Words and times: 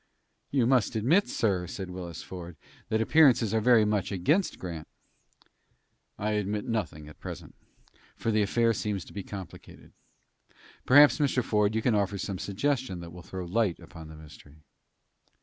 "You 0.49 0.65
must 0.65 0.95
admit, 0.95 1.29
sir," 1.29 1.67
said 1.67 1.91
Willis 1.91 2.23
Ford, 2.23 2.57
"that 2.89 3.01
appearances 3.01 3.53
are 3.53 3.61
very 3.61 3.85
much 3.85 4.11
against 4.11 4.57
Grant." 4.57 4.87
"I 6.17 6.31
admit 6.31 6.65
nothing, 6.65 7.07
at 7.07 7.19
present; 7.19 7.53
for 8.15 8.31
the 8.31 8.41
affair 8.41 8.73
seems 8.73 9.05
to 9.05 9.13
be 9.13 9.21
complicated. 9.21 9.93
Perhaps, 10.87 11.19
Mr. 11.19 11.43
Ford, 11.43 11.75
you 11.75 11.83
can 11.83 11.93
offer 11.93 12.17
some 12.17 12.39
suggestion 12.39 12.99
that 13.01 13.11
will 13.13 13.21
throw 13.21 13.45
light 13.45 13.79
upon 13.79 14.07
the 14.07 14.15
mystery." 14.15 14.63